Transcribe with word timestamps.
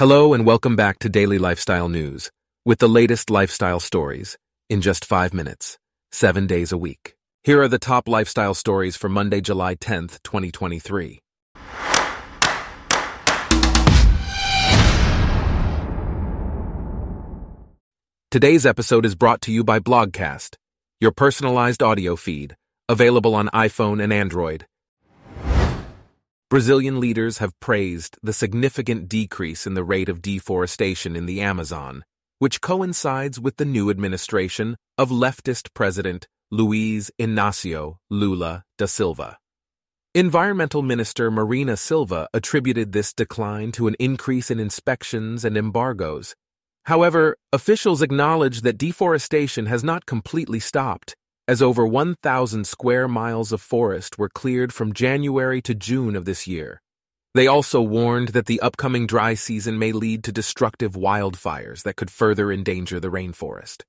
Hello 0.00 0.32
and 0.32 0.46
welcome 0.46 0.76
back 0.76 0.98
to 1.00 1.10
Daily 1.10 1.36
Lifestyle 1.36 1.90
News 1.90 2.30
with 2.64 2.78
the 2.78 2.88
latest 2.88 3.28
lifestyle 3.28 3.80
stories 3.80 4.38
in 4.70 4.80
just 4.80 5.04
five 5.04 5.34
minutes, 5.34 5.76
seven 6.10 6.46
days 6.46 6.72
a 6.72 6.78
week. 6.78 7.12
Here 7.44 7.60
are 7.60 7.68
the 7.68 7.78
top 7.78 8.08
lifestyle 8.08 8.54
stories 8.54 8.96
for 8.96 9.10
Monday, 9.10 9.42
July 9.42 9.74
10th, 9.74 10.22
2023. 10.22 11.18
Today's 18.30 18.64
episode 18.64 19.04
is 19.04 19.14
brought 19.14 19.42
to 19.42 19.52
you 19.52 19.62
by 19.62 19.80
Blogcast, 19.80 20.56
your 20.98 21.12
personalized 21.12 21.82
audio 21.82 22.16
feed, 22.16 22.56
available 22.88 23.34
on 23.34 23.48
iPhone 23.48 24.02
and 24.02 24.14
Android. 24.14 24.64
Brazilian 26.50 26.98
leaders 26.98 27.38
have 27.38 27.60
praised 27.60 28.18
the 28.24 28.32
significant 28.32 29.08
decrease 29.08 29.68
in 29.68 29.74
the 29.74 29.84
rate 29.84 30.08
of 30.08 30.20
deforestation 30.20 31.14
in 31.14 31.26
the 31.26 31.40
Amazon, 31.40 32.04
which 32.40 32.60
coincides 32.60 33.38
with 33.38 33.56
the 33.56 33.64
new 33.64 33.88
administration 33.88 34.76
of 34.98 35.10
leftist 35.10 35.72
President 35.74 36.26
Luiz 36.50 37.08
Inácio 37.20 37.98
Lula 38.10 38.64
da 38.76 38.86
Silva. 38.86 39.38
Environmental 40.12 40.82
Minister 40.82 41.30
Marina 41.30 41.76
Silva 41.76 42.26
attributed 42.34 42.90
this 42.90 43.12
decline 43.12 43.70
to 43.70 43.86
an 43.86 43.94
increase 44.00 44.50
in 44.50 44.58
inspections 44.58 45.44
and 45.44 45.56
embargoes. 45.56 46.34
However, 46.86 47.36
officials 47.52 48.02
acknowledge 48.02 48.62
that 48.62 48.76
deforestation 48.76 49.66
has 49.66 49.84
not 49.84 50.04
completely 50.04 50.58
stopped 50.58 51.14
as 51.50 51.60
over 51.60 51.84
1,000 51.84 52.64
square 52.64 53.08
miles 53.08 53.50
of 53.50 53.60
forest 53.60 54.16
were 54.16 54.28
cleared 54.28 54.72
from 54.72 54.92
January 54.92 55.60
to 55.60 55.74
June 55.74 56.14
of 56.14 56.24
this 56.24 56.46
year. 56.46 56.80
They 57.34 57.48
also 57.48 57.82
warned 57.82 58.28
that 58.28 58.46
the 58.46 58.60
upcoming 58.60 59.04
dry 59.04 59.34
season 59.34 59.76
may 59.76 59.90
lead 59.90 60.22
to 60.22 60.30
destructive 60.30 60.92
wildfires 60.92 61.82
that 61.82 61.96
could 61.96 62.08
further 62.08 62.52
endanger 62.52 63.00
the 63.00 63.10
rainforest. 63.10 63.82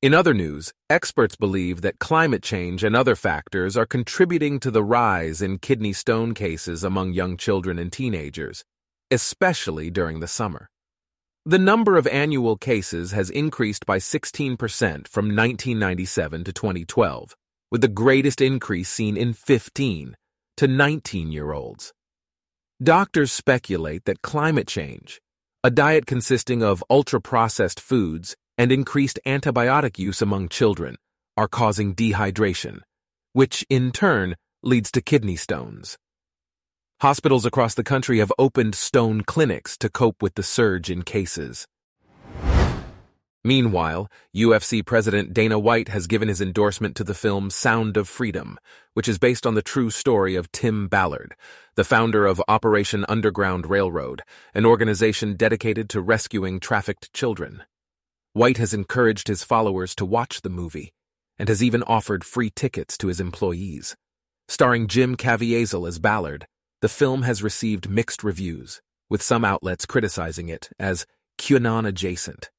In 0.00 0.14
other 0.14 0.32
news, 0.32 0.72
experts 0.88 1.34
believe 1.34 1.80
that 1.80 1.98
climate 1.98 2.44
change 2.44 2.84
and 2.84 2.94
other 2.94 3.16
factors 3.16 3.76
are 3.76 3.84
contributing 3.84 4.60
to 4.60 4.70
the 4.70 4.84
rise 4.84 5.42
in 5.42 5.58
kidney 5.58 5.92
stone 5.92 6.34
cases 6.34 6.84
among 6.84 7.14
young 7.14 7.36
children 7.36 7.80
and 7.80 7.92
teenagers, 7.92 8.64
especially 9.10 9.90
during 9.90 10.20
the 10.20 10.28
summer. 10.28 10.70
The 11.50 11.58
number 11.58 11.96
of 11.96 12.06
annual 12.06 12.56
cases 12.56 13.10
has 13.10 13.28
increased 13.28 13.84
by 13.84 13.98
16% 13.98 15.08
from 15.08 15.34
1997 15.34 16.44
to 16.44 16.52
2012, 16.52 17.34
with 17.72 17.80
the 17.80 17.88
greatest 17.88 18.40
increase 18.40 18.88
seen 18.88 19.16
in 19.16 19.32
15 19.32 20.16
to 20.58 20.68
19 20.68 21.32
year 21.32 21.50
olds. 21.50 21.92
Doctors 22.80 23.32
speculate 23.32 24.04
that 24.04 24.22
climate 24.22 24.68
change, 24.68 25.20
a 25.64 25.72
diet 25.72 26.06
consisting 26.06 26.62
of 26.62 26.84
ultra 26.88 27.20
processed 27.20 27.80
foods 27.80 28.36
and 28.56 28.70
increased 28.70 29.18
antibiotic 29.26 29.98
use 29.98 30.22
among 30.22 30.50
children, 30.50 30.94
are 31.36 31.48
causing 31.48 31.96
dehydration, 31.96 32.78
which 33.32 33.66
in 33.68 33.90
turn 33.90 34.36
leads 34.62 34.92
to 34.92 35.02
kidney 35.02 35.34
stones. 35.34 35.98
Hospitals 37.00 37.46
across 37.46 37.74
the 37.74 37.82
country 37.82 38.18
have 38.18 38.30
opened 38.38 38.74
stone 38.74 39.22
clinics 39.22 39.78
to 39.78 39.88
cope 39.88 40.20
with 40.20 40.34
the 40.34 40.42
surge 40.42 40.90
in 40.90 41.00
cases. 41.00 41.66
Meanwhile, 43.42 44.10
UFC 44.36 44.84
President 44.84 45.32
Dana 45.32 45.58
White 45.58 45.88
has 45.88 46.06
given 46.06 46.28
his 46.28 46.42
endorsement 46.42 46.94
to 46.96 47.04
the 47.04 47.14
film 47.14 47.48
Sound 47.48 47.96
of 47.96 48.06
Freedom, 48.06 48.58
which 48.92 49.08
is 49.08 49.18
based 49.18 49.46
on 49.46 49.54
the 49.54 49.62
true 49.62 49.88
story 49.88 50.34
of 50.34 50.52
Tim 50.52 50.88
Ballard, 50.88 51.34
the 51.74 51.84
founder 51.84 52.26
of 52.26 52.42
Operation 52.48 53.06
Underground 53.08 53.66
Railroad, 53.66 54.20
an 54.52 54.66
organization 54.66 55.36
dedicated 55.36 55.88
to 55.88 56.02
rescuing 56.02 56.60
trafficked 56.60 57.14
children. 57.14 57.62
White 58.34 58.58
has 58.58 58.74
encouraged 58.74 59.28
his 59.28 59.42
followers 59.42 59.94
to 59.94 60.04
watch 60.04 60.42
the 60.42 60.50
movie, 60.50 60.92
and 61.38 61.48
has 61.48 61.64
even 61.64 61.82
offered 61.84 62.24
free 62.24 62.50
tickets 62.54 62.98
to 62.98 63.06
his 63.06 63.20
employees. 63.20 63.96
Starring 64.48 64.86
Jim 64.86 65.16
Caviezel 65.16 65.88
as 65.88 65.98
Ballard, 65.98 66.46
the 66.80 66.88
film 66.88 67.22
has 67.22 67.42
received 67.42 67.90
mixed 67.90 68.24
reviews, 68.24 68.80
with 69.10 69.22
some 69.22 69.44
outlets 69.44 69.84
criticizing 69.84 70.48
it 70.48 70.70
as 70.78 71.04
QAnon 71.38 71.86
adjacent. 71.86 72.50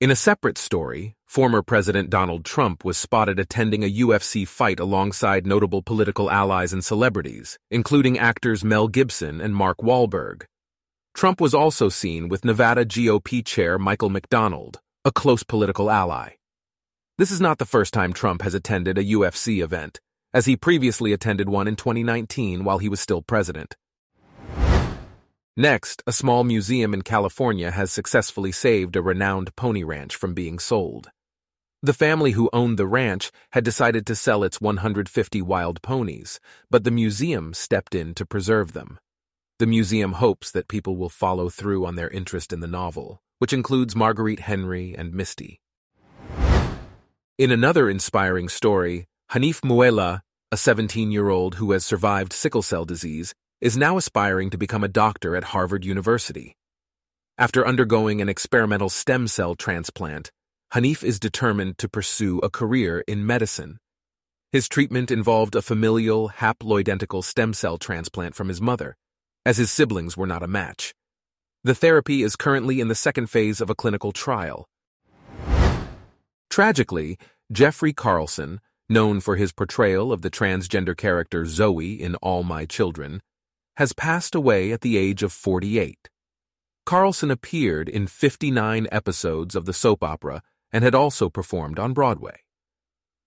In 0.00 0.10
a 0.10 0.16
separate 0.16 0.58
story, 0.58 1.14
former 1.26 1.62
President 1.62 2.10
Donald 2.10 2.44
Trump 2.44 2.84
was 2.84 2.96
spotted 2.96 3.38
attending 3.38 3.84
a 3.84 3.92
UFC 3.92 4.48
fight 4.48 4.80
alongside 4.80 5.46
notable 5.46 5.82
political 5.82 6.30
allies 6.30 6.72
and 6.72 6.84
celebrities, 6.84 7.58
including 7.70 8.18
actors 8.18 8.64
Mel 8.64 8.88
Gibson 8.88 9.40
and 9.40 9.54
Mark 9.54 9.78
Wahlberg. 9.78 10.44
Trump 11.14 11.40
was 11.40 11.54
also 11.54 11.88
seen 11.88 12.28
with 12.28 12.44
Nevada 12.44 12.84
GOP 12.84 13.44
chair 13.44 13.78
Michael 13.78 14.10
McDonald, 14.10 14.80
a 15.04 15.12
close 15.12 15.42
political 15.44 15.90
ally. 15.90 16.30
This 17.18 17.30
is 17.30 17.40
not 17.40 17.58
the 17.58 17.66
first 17.66 17.92
time 17.92 18.12
Trump 18.12 18.42
has 18.42 18.54
attended 18.54 18.96
a 18.96 19.04
UFC 19.04 19.62
event 19.62 20.00
as 20.32 20.46
he 20.46 20.56
previously 20.56 21.12
attended 21.12 21.48
one 21.48 21.66
in 21.66 21.76
2019 21.76 22.64
while 22.64 22.78
he 22.78 22.88
was 22.88 23.00
still 23.00 23.22
president. 23.22 23.76
Next, 25.56 26.02
a 26.06 26.12
small 26.12 26.44
museum 26.44 26.94
in 26.94 27.02
California 27.02 27.70
has 27.70 27.92
successfully 27.92 28.52
saved 28.52 28.96
a 28.96 29.02
renowned 29.02 29.54
pony 29.56 29.82
ranch 29.82 30.16
from 30.16 30.32
being 30.32 30.58
sold. 30.58 31.10
The 31.82 31.92
family 31.94 32.32
who 32.32 32.50
owned 32.52 32.78
the 32.78 32.86
ranch 32.86 33.30
had 33.52 33.64
decided 33.64 34.06
to 34.06 34.14
sell 34.14 34.44
its 34.44 34.60
150 34.60 35.42
wild 35.42 35.82
ponies, 35.82 36.38
but 36.70 36.84
the 36.84 36.90
museum 36.90 37.52
stepped 37.52 37.94
in 37.94 38.14
to 38.14 38.26
preserve 38.26 38.74
them. 38.74 38.98
The 39.58 39.66
museum 39.66 40.12
hopes 40.12 40.50
that 40.52 40.68
people 40.68 40.96
will 40.96 41.08
follow 41.08 41.48
through 41.48 41.84
on 41.84 41.96
their 41.96 42.08
interest 42.08 42.52
in 42.52 42.60
the 42.60 42.66
novel, 42.66 43.20
which 43.38 43.52
includes 43.52 43.96
Marguerite 43.96 44.40
Henry 44.40 44.94
and 44.96 45.12
Misty. 45.12 45.60
In 47.38 47.50
another 47.50 47.88
inspiring 47.90 48.48
story, 48.48 49.06
Hanif 49.32 49.60
Muela, 49.60 50.22
a 50.50 50.56
17-year-old 50.56 51.54
who 51.54 51.70
has 51.70 51.84
survived 51.84 52.32
sickle 52.32 52.62
cell 52.62 52.84
disease, 52.84 53.32
is 53.60 53.76
now 53.76 53.96
aspiring 53.96 54.50
to 54.50 54.58
become 54.58 54.82
a 54.82 54.88
doctor 54.88 55.36
at 55.36 55.44
Harvard 55.54 55.84
University. 55.84 56.56
After 57.38 57.64
undergoing 57.64 58.20
an 58.20 58.28
experimental 58.28 58.88
stem 58.88 59.28
cell 59.28 59.54
transplant, 59.54 60.32
Hanif 60.74 61.04
is 61.04 61.20
determined 61.20 61.78
to 61.78 61.88
pursue 61.88 62.40
a 62.40 62.50
career 62.50 63.04
in 63.06 63.24
medicine. 63.24 63.78
His 64.50 64.68
treatment 64.68 65.12
involved 65.12 65.54
a 65.54 65.62
familial 65.62 66.30
haploidentical 66.30 67.22
stem 67.22 67.54
cell 67.54 67.78
transplant 67.78 68.34
from 68.34 68.48
his 68.48 68.60
mother, 68.60 68.96
as 69.46 69.58
his 69.58 69.70
siblings 69.70 70.16
were 70.16 70.26
not 70.26 70.42
a 70.42 70.48
match. 70.48 70.92
The 71.62 71.76
therapy 71.76 72.24
is 72.24 72.34
currently 72.34 72.80
in 72.80 72.88
the 72.88 72.96
second 72.96 73.28
phase 73.28 73.60
of 73.60 73.70
a 73.70 73.76
clinical 73.76 74.10
trial. 74.10 74.66
Tragically, 76.50 77.16
Jeffrey 77.52 77.92
Carlson, 77.92 78.60
known 78.90 79.20
for 79.20 79.36
his 79.36 79.52
portrayal 79.52 80.12
of 80.12 80.22
the 80.22 80.30
transgender 80.30 80.96
character 80.96 81.46
Zoe 81.46 81.94
in 81.94 82.16
All 82.16 82.42
My 82.42 82.66
Children, 82.66 83.22
has 83.76 83.92
passed 83.92 84.34
away 84.34 84.72
at 84.72 84.82
the 84.82 84.98
age 84.98 85.22
of 85.22 85.32
48. 85.32 86.08
Carlson 86.84 87.30
appeared 87.30 87.88
in 87.88 88.06
59 88.06 88.88
episodes 88.90 89.54
of 89.54 89.64
the 89.64 89.72
soap 89.72 90.02
opera 90.02 90.42
and 90.72 90.84
had 90.84 90.94
also 90.94 91.30
performed 91.30 91.78
on 91.78 91.92
Broadway. 91.92 92.40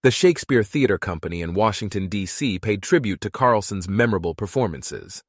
The 0.03 0.11
Shakespeare 0.11 0.63
Theater 0.63 0.97
Company 0.97 1.41
in 1.41 1.53
Washington, 1.53 2.09
D.C. 2.09 2.59
paid 2.59 2.83
tribute 2.83 3.21
to 3.21 3.29
Carlson's 3.29 3.87
memorable 3.87 4.35
performances. 4.35 5.23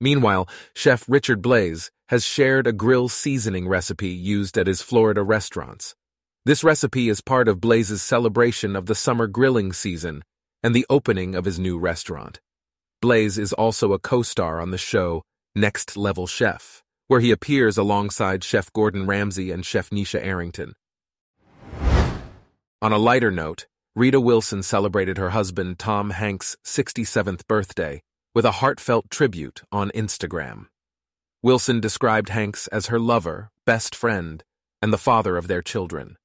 Meanwhile, 0.00 0.48
Chef 0.74 1.04
Richard 1.08 1.42
Blais 1.42 1.90
has 2.08 2.24
shared 2.24 2.66
a 2.66 2.72
grill 2.72 3.08
seasoning 3.08 3.66
recipe 3.66 4.08
used 4.08 4.56
at 4.56 4.66
his 4.66 4.82
Florida 4.82 5.22
restaurants. 5.22 5.96
This 6.44 6.64
recipe 6.64 7.08
is 7.08 7.20
part 7.20 7.46
of 7.46 7.60
Blais's 7.60 8.02
celebration 8.02 8.74
of 8.74 8.86
the 8.86 8.96
summer 8.96 9.28
grilling 9.28 9.72
season 9.72 10.24
and 10.60 10.74
the 10.74 10.84
opening 10.90 11.36
of 11.36 11.44
his 11.44 11.56
new 11.56 11.78
restaurant. 11.78 12.40
Blaze 13.00 13.38
is 13.38 13.52
also 13.52 13.92
a 13.92 14.00
co-star 14.00 14.60
on 14.60 14.72
the 14.72 14.78
show 14.78 15.22
Next 15.54 15.96
Level 15.96 16.26
Chef, 16.26 16.82
where 17.06 17.20
he 17.20 17.30
appears 17.30 17.78
alongside 17.78 18.42
Chef 18.42 18.72
Gordon 18.72 19.06
Ramsay 19.06 19.52
and 19.52 19.64
Chef 19.64 19.90
Nyesha 19.90 20.20
Arrington. 20.20 20.74
On 22.80 22.92
a 22.92 22.98
lighter 22.98 23.30
note, 23.30 23.66
Rita 23.94 24.20
Wilson 24.20 24.64
celebrated 24.64 25.18
her 25.18 25.30
husband 25.30 25.78
Tom 25.78 26.10
Hanks' 26.10 26.56
67th 26.64 27.46
birthday 27.46 28.02
with 28.34 28.44
a 28.44 28.58
heartfelt 28.58 29.10
tribute 29.10 29.62
on 29.70 29.92
Instagram. 29.94 30.66
Wilson 31.40 31.78
described 31.78 32.30
Hanks 32.30 32.66
as 32.68 32.86
her 32.86 32.98
lover, 32.98 33.50
best 33.64 33.94
friend, 33.94 34.42
and 34.80 34.92
the 34.92 34.98
father 34.98 35.36
of 35.36 35.46
their 35.46 35.62
children. 35.62 36.16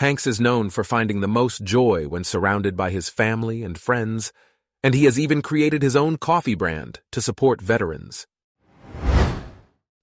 Hanks 0.00 0.28
is 0.28 0.40
known 0.40 0.70
for 0.70 0.84
finding 0.84 1.22
the 1.22 1.26
most 1.26 1.64
joy 1.64 2.06
when 2.06 2.22
surrounded 2.22 2.76
by 2.76 2.92
his 2.92 3.08
family 3.08 3.64
and 3.64 3.76
friends, 3.76 4.32
and 4.80 4.94
he 4.94 5.06
has 5.06 5.18
even 5.18 5.42
created 5.42 5.82
his 5.82 5.96
own 5.96 6.16
coffee 6.16 6.54
brand 6.54 7.00
to 7.10 7.20
support 7.20 7.60
veterans. 7.60 8.24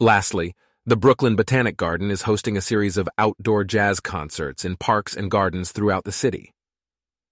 Lastly, 0.01 0.53
the 0.85 0.97
Brooklyn 0.97 1.37
Botanic 1.37 1.77
Garden 1.77 2.11
is 2.11 2.23
hosting 2.23 2.57
a 2.57 2.61
series 2.61 2.97
of 2.97 3.07
outdoor 3.17 3.63
jazz 3.63 4.01
concerts 4.01 4.65
in 4.65 4.75
parks 4.75 5.15
and 5.15 5.31
gardens 5.31 5.71
throughout 5.71 6.03
the 6.03 6.11
city. 6.11 6.53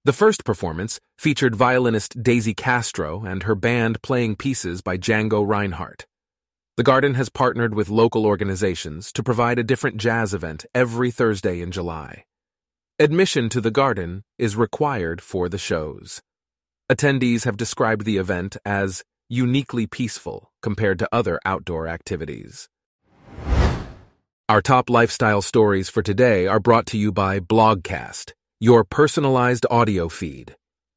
The 0.05 0.13
first 0.13 0.45
performance 0.45 1.01
featured 1.17 1.55
violinist 1.55 2.23
Daisy 2.23 2.53
Castro 2.53 3.25
and 3.25 3.43
her 3.43 3.55
band 3.55 4.01
playing 4.01 4.37
pieces 4.37 4.81
by 4.81 4.97
Django 4.97 5.45
Reinhardt. 5.45 6.05
The 6.77 6.83
Garden 6.83 7.15
has 7.15 7.27
partnered 7.27 7.75
with 7.75 7.89
local 7.89 8.25
organizations 8.25 9.11
to 9.11 9.21
provide 9.21 9.59
a 9.59 9.63
different 9.63 9.97
jazz 9.97 10.33
event 10.33 10.65
every 10.73 11.11
Thursday 11.11 11.59
in 11.59 11.69
July. 11.69 12.23
Admission 13.03 13.49
to 13.49 13.59
the 13.59 13.69
Garden 13.69 14.23
is 14.39 14.55
required 14.55 15.19
for 15.21 15.49
the 15.49 15.57
shows. 15.57 16.21
Attendees 16.89 17.43
have 17.43 17.57
described 17.57 18.05
the 18.05 18.15
event 18.15 18.55
as 18.63 19.03
uniquely 19.27 19.85
peaceful 19.85 20.53
compared 20.61 20.99
to 20.99 21.09
other 21.11 21.37
outdoor 21.43 21.85
activities. 21.89 22.69
Our 24.47 24.61
top 24.61 24.89
lifestyle 24.89 25.41
stories 25.41 25.89
for 25.89 26.01
today 26.01 26.47
are 26.47 26.61
brought 26.61 26.85
to 26.91 26.97
you 26.97 27.11
by 27.11 27.41
Blogcast, 27.41 28.31
your 28.61 28.85
personalized 28.85 29.65
audio 29.69 30.07
feed. 30.07 30.55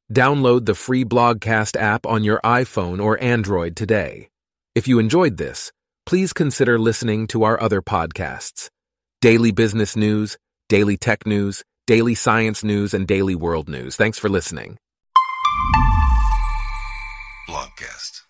Download 0.09 0.65
the 0.65 0.75
free 0.75 1.03
Blogcast 1.03 1.75
app 1.75 2.05
on 2.05 2.23
your 2.23 2.39
iPhone 2.41 3.03
or 3.03 3.21
Android 3.21 3.75
today. 3.75 4.29
If 4.75 4.87
you 4.87 4.97
enjoyed 4.97 5.35
this, 5.35 5.73
please 6.05 6.31
consider 6.31 6.79
listening 6.79 7.27
to 7.27 7.43
our 7.43 7.61
other 7.61 7.81
podcasts 7.81 8.69
Daily 9.19 9.51
Business 9.51 9.97
News, 9.97 10.37
Daily 10.69 10.95
Tech 10.95 11.25
News, 11.25 11.65
Daily 11.87 12.15
Science 12.15 12.65
News, 12.65 12.93
and 12.93 13.07
Daily 13.07 13.33
World 13.33 13.69
News. 13.69 13.95
Thanks 13.95 14.19
for 14.19 14.27
listening. 14.27 14.77
Blogcast. 17.47 18.23